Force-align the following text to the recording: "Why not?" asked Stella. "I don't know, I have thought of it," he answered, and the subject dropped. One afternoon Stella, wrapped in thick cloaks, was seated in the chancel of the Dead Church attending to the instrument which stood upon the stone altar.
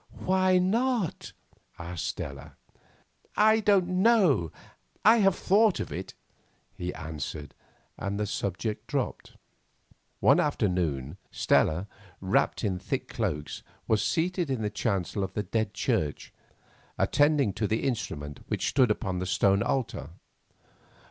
"Why 0.25 0.57
not?" 0.57 1.31
asked 1.77 2.05
Stella. 2.07 2.53
"I 3.37 3.59
don't 3.59 3.87
know, 4.01 4.51
I 5.05 5.17
have 5.17 5.35
thought 5.35 5.79
of 5.79 5.91
it," 5.91 6.15
he 6.73 6.91
answered, 6.95 7.53
and 7.99 8.19
the 8.19 8.25
subject 8.25 8.87
dropped. 8.87 9.33
One 10.19 10.39
afternoon 10.39 11.17
Stella, 11.29 11.87
wrapped 12.19 12.63
in 12.63 12.79
thick 12.79 13.09
cloaks, 13.09 13.61
was 13.87 14.03
seated 14.03 14.49
in 14.49 14.63
the 14.63 14.71
chancel 14.71 15.23
of 15.23 15.33
the 15.33 15.43
Dead 15.43 15.71
Church 15.75 16.33
attending 16.97 17.53
to 17.53 17.67
the 17.67 17.83
instrument 17.83 18.39
which 18.47 18.69
stood 18.69 18.89
upon 18.89 19.19
the 19.19 19.27
stone 19.27 19.61
altar. 19.61 20.09